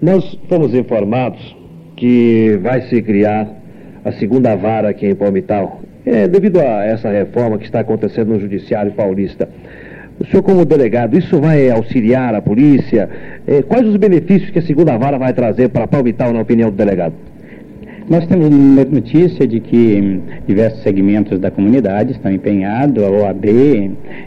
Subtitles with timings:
[0.00, 1.56] Nós fomos informados
[1.96, 3.48] que vai se criar
[4.04, 8.38] a segunda vara aqui em Palmital, é, devido a essa reforma que está acontecendo no
[8.38, 9.48] Judiciário Paulista.
[10.20, 13.08] O senhor, como delegado, isso vai auxiliar a polícia?
[13.46, 16.76] É, quais os benefícios que a segunda vara vai trazer para Palmital, na opinião do
[16.76, 17.14] delegado?
[18.08, 23.44] Nós temos notícia de que diversos segmentos da comunidade estão empenhados, a OAB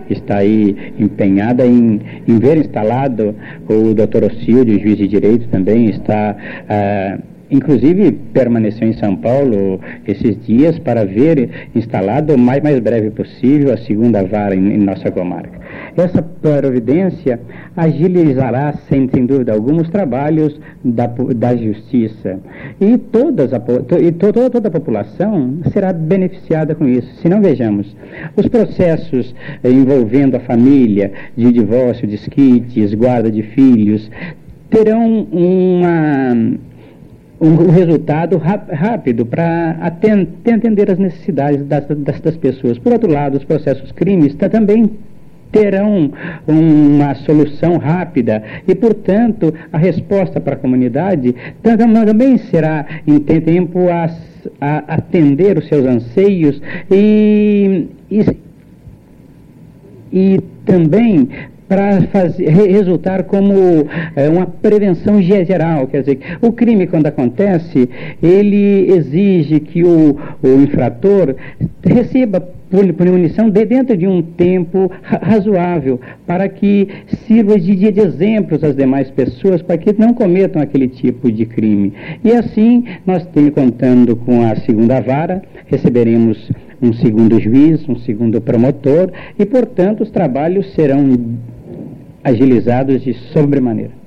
[0.09, 3.33] está aí empenhada em, em ver instalado
[3.69, 6.35] o doutor Ocílio, juiz de direito também está.
[6.67, 7.19] Ah,
[7.51, 13.73] inclusive permaneceu em São Paulo esses dias para ver instalado o mais, mais breve possível
[13.73, 15.59] a segunda vara em, em nossa comarca.
[15.95, 17.39] Essa providência
[17.75, 22.39] agilizará, sem, sem dúvida alguma, os trabalhos da, da justiça.
[22.79, 23.61] E, todas a,
[24.01, 27.13] e to, toda, toda a população será beneficiada com isso.
[27.21, 27.95] Se não vejamos,
[28.35, 34.09] os processos envolvendo a família, de divórcio, desquites, guarda de filhos,
[34.69, 36.57] terão uma
[37.39, 42.77] um, resultado rápido para atender as necessidades das, das, das, pessoas.
[42.77, 44.91] Por outro lado, os processos crimes também
[45.51, 46.11] terão
[46.47, 54.09] uma solução rápida e, portanto, a resposta para a comunidade também será em tempo a,
[54.61, 58.37] a atender os seus anseios e, e,
[60.11, 61.29] e também
[61.69, 61.99] para
[62.67, 65.87] resultar como é, uma prevenção geral.
[65.87, 67.87] Quer dizer, o crime, quando acontece,
[68.21, 71.35] ele exige que o, o infrator
[71.83, 72.41] receba
[72.95, 76.87] punição de dentro de um tempo razoável, para que
[77.25, 81.93] sirva de, de exemplos às demais pessoas, para que não cometam aquele tipo de crime.
[82.23, 88.39] E assim, nós temos, contando com a segunda vara, receberemos um segundo juiz, um segundo
[88.39, 91.17] promotor, e, portanto, os trabalhos serão
[92.23, 93.99] agilizados de sobremaneira.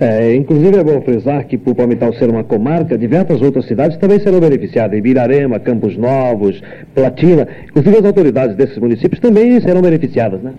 [0.00, 4.18] É, inclusive é bom frisar que, por Palmital ser uma comarca, diversas outras cidades também
[4.18, 4.98] serão beneficiadas.
[4.98, 6.60] Ibirarema, Campos Novos,
[6.94, 7.46] Platina.
[7.68, 10.52] Inclusive as autoridades desses municípios também serão beneficiadas, né?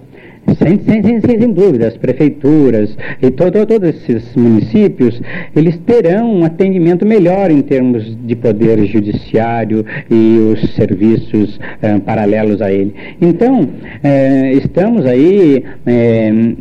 [0.60, 5.20] Sem, sem, sem, sem dúvida, as prefeituras e todo, todos esses municípios,
[5.56, 12.62] eles terão um atendimento melhor em termos de poder judiciário e os serviços eh, paralelos
[12.62, 12.94] a ele.
[13.20, 13.68] Então,
[14.04, 16.54] eh, estamos aí eh,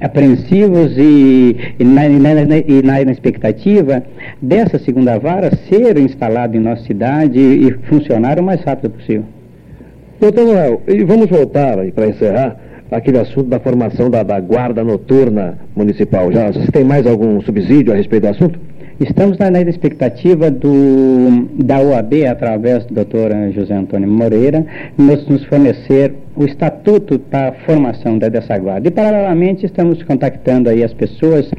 [0.00, 4.02] apreensivos e, e, na, e na, expectativa
[4.40, 9.24] dessa segunda vara ser instalada em nossa cidade e, e funcionar o mais rápido possível.
[10.20, 12.56] Doutor Noel, e vamos voltar para encerrar
[12.90, 16.32] aquele assunto da formação da, da guarda noturna municipal.
[16.32, 18.58] Já você tem mais algum subsídio a respeito do assunto?
[19.00, 24.66] Estamos na, na expectativa do, da OAB, através do doutor José Antônio Moreira,
[24.98, 28.88] nos, nos fornecer o estatuto para a formação da, dessa guarda.
[28.88, 31.50] E, paralelamente, estamos contactando aí as pessoas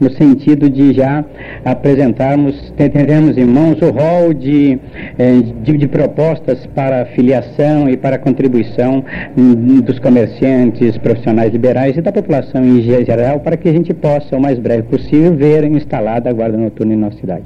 [0.00, 1.24] no sentido de já
[1.64, 4.78] apresentarmos, teremos em mãos o rol de,
[5.18, 9.04] eh, de, de propostas para filiação e para contribuição
[9.36, 14.36] hum, dos comerciantes, profissionais liberais e da população em geral, para que a gente possa,
[14.36, 17.44] o mais breve possível, ver instalada a guarda noturna em nossa cidade.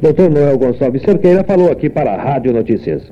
[0.00, 3.02] Doutor Noel Gonçalves Cerqueira falou aqui para a Rádio Notícias.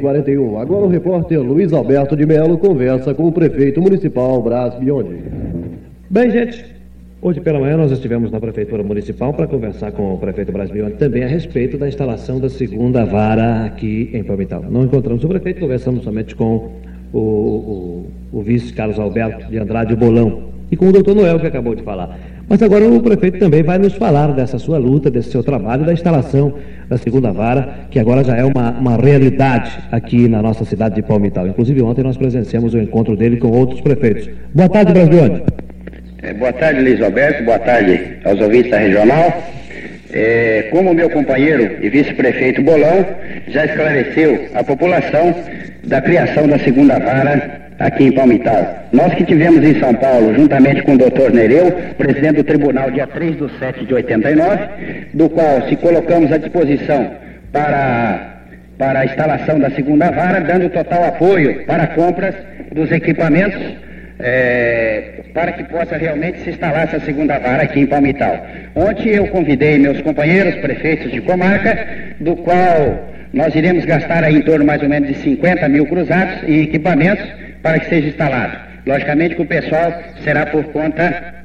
[0.00, 0.58] 41.
[0.58, 5.16] Agora o repórter Luiz Alberto de Melo conversa com o prefeito municipal Brás Biondi.
[6.08, 6.80] Bem, gente,
[7.22, 11.22] Hoje pela manhã nós estivemos na Prefeitura Municipal para conversar com o prefeito Brasiliano também
[11.22, 14.64] a respeito da instalação da segunda vara aqui em Palmital.
[14.70, 16.70] Não encontramos o prefeito, conversamos somente com
[17.12, 21.46] o, o, o vice Carlos Alberto de Andrade Bolão e com o doutor Noel que
[21.46, 22.18] acabou de falar.
[22.50, 25.92] Mas agora o prefeito também vai nos falar dessa sua luta, desse seu trabalho, da
[25.92, 26.52] instalação
[26.88, 31.02] da segunda vara, que agora já é uma, uma realidade aqui na nossa cidade de
[31.02, 31.46] Palmital.
[31.46, 34.28] Inclusive ontem nós presenciamos o encontro dele com outros prefeitos.
[34.52, 35.44] Boa tarde, Brasiliano.
[36.22, 37.44] É, boa tarde, Luiz Alberto.
[37.44, 39.44] Boa tarde aos ouvintes da regional.
[40.12, 43.06] É, como meu companheiro e vice-prefeito Bolão
[43.46, 45.36] já esclareceu a população
[45.84, 48.88] da criação da segunda vara aqui em Palmital.
[48.92, 53.06] Nós que tivemos em São Paulo, juntamente com o doutor Nereu, presidente do tribunal, dia
[53.06, 54.68] 3 de 7 de 89,
[55.14, 57.10] do qual se colocamos à disposição
[57.50, 58.42] para,
[58.76, 62.34] para a instalação da segunda vara, dando total apoio para compras
[62.70, 63.60] dos equipamentos
[64.22, 68.46] é, para que possa realmente se instalar essa segunda vara aqui em Palmital.
[68.74, 71.86] Ontem eu convidei meus companheiros prefeitos de comarca,
[72.20, 76.46] do qual nós iremos gastar aí em torno mais ou menos de 50 mil cruzados
[76.46, 77.24] em equipamentos
[77.62, 78.58] para que seja instalado.
[78.86, 79.92] Logicamente que o pessoal
[80.22, 81.40] será por conta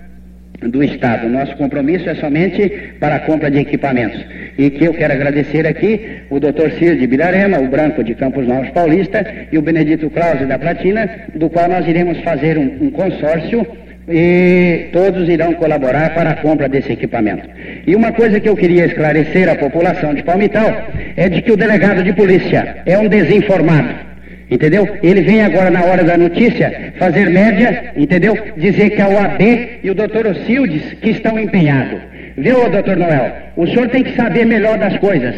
[0.61, 1.27] do Estado.
[1.29, 2.69] Nosso compromisso é somente
[2.99, 4.23] para a compra de equipamentos.
[4.57, 8.47] E que eu quero agradecer aqui o doutor Ciro de Birarema, o Branco de Campos
[8.47, 12.89] Novos Paulista e o Benedito Claus da Platina, do qual nós iremos fazer um, um
[12.89, 13.65] consórcio
[14.07, 17.49] e todos irão colaborar para a compra desse equipamento.
[17.85, 20.87] E uma coisa que eu queria esclarecer à população de Palmital
[21.17, 24.14] é de que o delegado de polícia é um desinformado.
[24.49, 24.87] Entendeu?
[25.01, 28.37] Ele vem agora na hora da notícia fazer média, entendeu?
[28.55, 31.99] Dizer que é o AB e o doutor Ocildes que estão empenhados.
[32.37, 33.31] Viu, doutor Noel?
[33.55, 35.35] O senhor tem que saber melhor das coisas.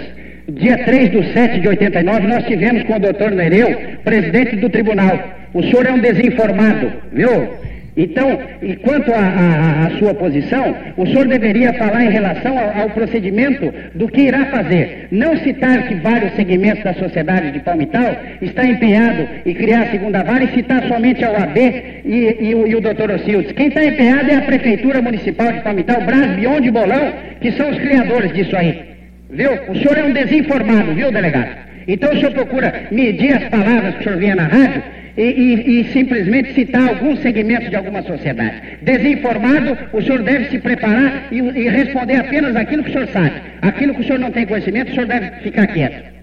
[0.49, 5.19] Dia 3 de 7 de 89, nós tivemos com o doutor Nereu, presidente do tribunal.
[5.53, 7.49] O senhor é um desinformado, viu?
[7.97, 13.73] Então, e quanto à sua posição, o senhor deveria falar em relação ao, ao, procedimento
[13.95, 15.07] do que irá fazer.
[15.09, 20.23] Não citar que vários segmentos da sociedade de Palmital está empenhado em criar a segunda
[20.23, 23.51] vara e citar somente a OAB e, e, e o doutor Ocildes.
[23.53, 27.71] Quem está empenhado é a Prefeitura Municipal de Palmital, Brás, Bion de Bolão, que são
[27.71, 28.79] os criadores disso aí.
[29.31, 29.53] Viu?
[29.69, 31.65] O senhor é um desinformado, viu, delegado?
[31.87, 34.83] Então o senhor procura medir as palavras que o senhor vinha na rádio
[35.17, 38.61] e, e, e, simplesmente citar alguns segmentos de alguma sociedade.
[38.83, 43.33] Desinformado, o senhor deve se preparar e, e, responder apenas aquilo que o senhor sabe.
[43.61, 46.17] Aquilo que o senhor não tem conhecimento, o senhor deve ficar quieto.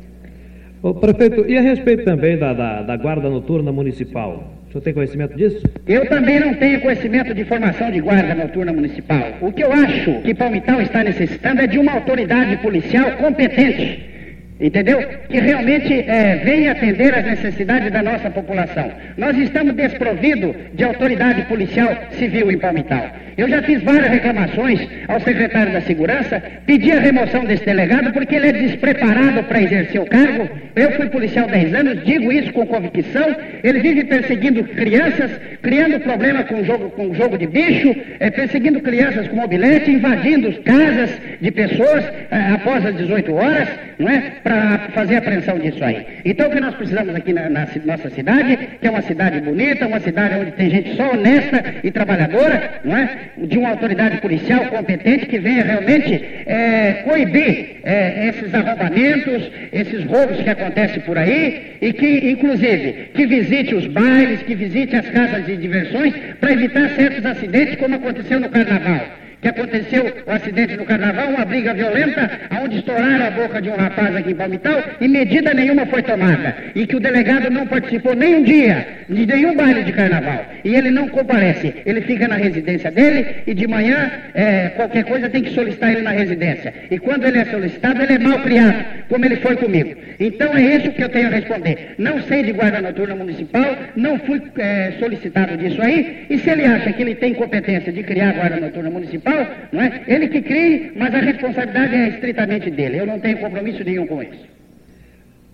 [0.81, 4.55] Ô, prefeito, e a respeito também da, da, da guarda noturna municipal?
[4.69, 5.61] O senhor tem conhecimento disso?
[5.89, 9.39] Eu também não tenho conhecimento de formação de guarda noturna municipal.
[9.41, 14.14] O que eu acho que Palmital está necessitando é de uma autoridade policial competente
[14.61, 15.03] Entendeu?
[15.29, 18.93] Que realmente é, venha atender às necessidades da nossa população.
[19.17, 23.11] Nós estamos desprovidos de autoridade policial civil em Palmital.
[23.37, 28.37] Eu já fiz várias reclamações ao secretário da Segurança, pedi a remoção desse delegado porque
[28.37, 30.49] ele é despreparado para exercer o cargo.
[30.77, 33.35] Eu fui policial 10 anos, digo isso com convicção.
[33.63, 39.27] Ele vive perseguindo crianças, criando problema com jogo, com jogo de bicho, é, perseguindo crianças
[39.27, 41.11] com mobilete, invadindo casas
[41.41, 43.69] de pessoas é, após as 18 horas,
[43.99, 44.33] não é?
[44.43, 46.07] Para fazer apreensão disso aí.
[46.25, 49.87] Então o que nós precisamos aqui na, na nossa cidade, que é uma cidade bonita,
[49.87, 53.09] uma cidade onde tem gente só honesta e trabalhadora, não é?
[53.37, 60.41] de uma autoridade policial competente que venha realmente é, coibir é, esses arrombamentos, esses roubos
[60.41, 65.47] que acontecem por aí e que, inclusive, que visite os bailes, que visite as casas
[65.47, 70.87] de diversões para evitar certos acidentes como aconteceu no Carnaval que aconteceu o acidente no
[70.87, 72.31] carnaval, uma briga violenta,
[72.63, 76.57] onde estouraram a boca de um rapaz aqui em Palmital e medida nenhuma foi tomada.
[76.75, 80.47] E que o delegado não participou nem um dia de nenhum baile de carnaval.
[80.65, 81.75] E ele não comparece.
[81.85, 86.01] Ele fica na residência dele e de manhã, é, qualquer coisa tem que solicitar ele
[86.01, 86.73] na residência.
[86.91, 89.95] E quando ele é solicitado, ele é mal criado, como ele foi comigo.
[90.19, 91.97] Então é isso que eu tenho a responder.
[91.99, 96.25] Não sei de guarda noturna municipal, não fui é, solicitado disso aí.
[96.31, 99.34] E se ele acha que ele tem competência de criar guarda noturna municipal,
[99.73, 100.03] não é?
[100.07, 103.01] Ele que crie, mas a responsabilidade é estritamente dele.
[103.01, 104.47] Eu não tenho compromisso nenhum com isso.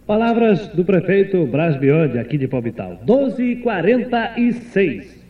[0.06, 3.00] Palavras do prefeito Bras Bionde, aqui de Palmital.
[3.06, 5.20] 12h46.